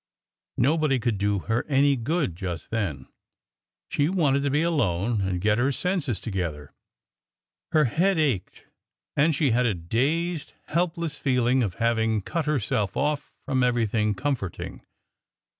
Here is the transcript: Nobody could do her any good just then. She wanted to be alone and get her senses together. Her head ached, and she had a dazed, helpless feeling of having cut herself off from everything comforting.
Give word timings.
Nobody 0.57 0.97
could 0.97 1.19
do 1.19 1.37
her 1.45 1.63
any 1.67 1.95
good 1.95 2.35
just 2.35 2.71
then. 2.71 3.05
She 3.89 4.09
wanted 4.09 4.41
to 4.41 4.49
be 4.49 4.63
alone 4.63 5.21
and 5.21 5.39
get 5.39 5.59
her 5.59 5.71
senses 5.71 6.19
together. 6.19 6.73
Her 7.71 7.85
head 7.85 8.17
ached, 8.17 8.65
and 9.15 9.35
she 9.35 9.51
had 9.51 9.67
a 9.67 9.75
dazed, 9.75 10.53
helpless 10.69 11.19
feeling 11.19 11.61
of 11.61 11.75
having 11.75 12.21
cut 12.23 12.45
herself 12.45 12.97
off 12.97 13.35
from 13.45 13.61
everything 13.61 14.15
comforting. 14.15 14.81